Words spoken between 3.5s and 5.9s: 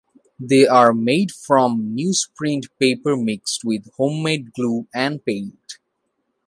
with homemade glue and paint.